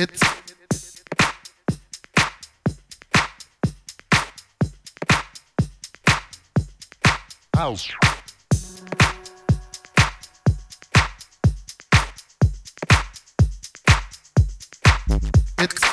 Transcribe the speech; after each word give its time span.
It's 0.00 0.22
house. 7.52 7.88
It's 15.58 15.87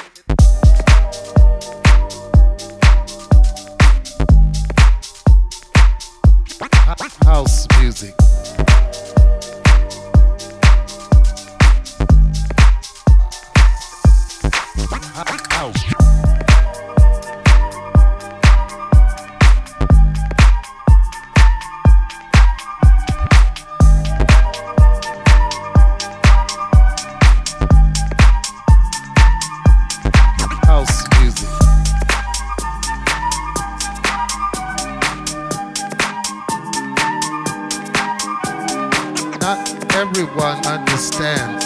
sands. 41.17 41.65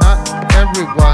Not 0.00 0.54
everyone. 0.54 1.13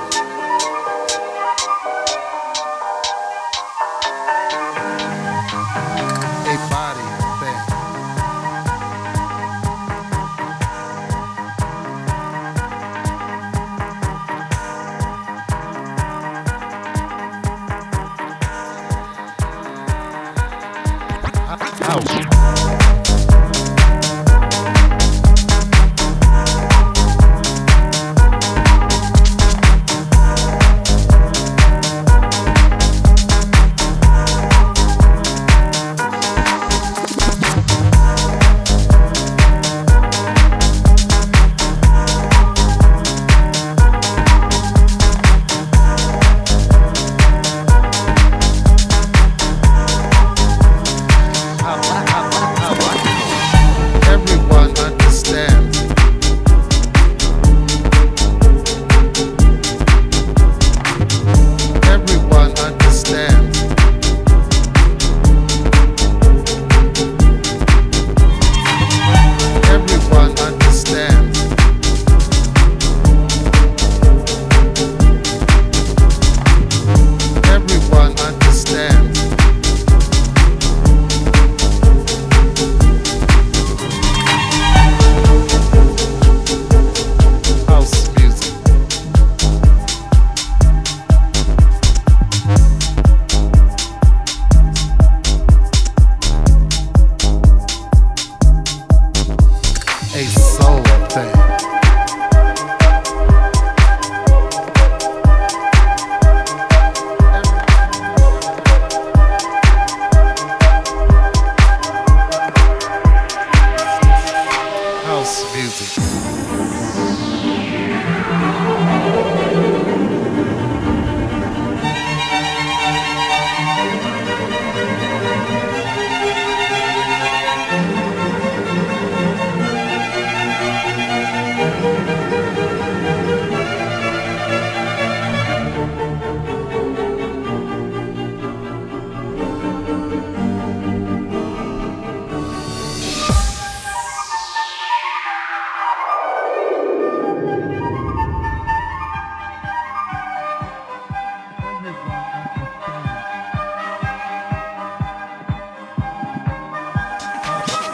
Ace 100.21 100.60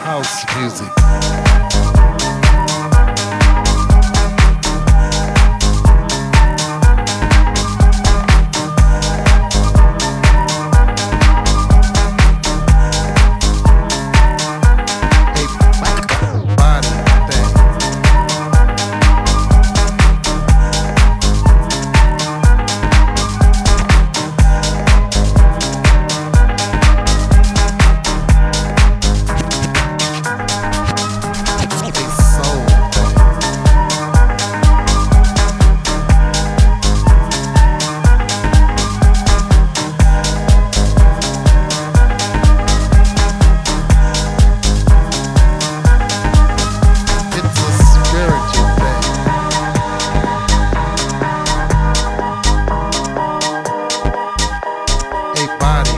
house 0.08 0.46
music. 0.56 1.47
a 55.40 55.58
body. 55.58 55.97